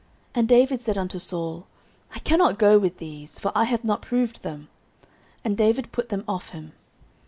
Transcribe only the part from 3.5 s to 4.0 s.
I have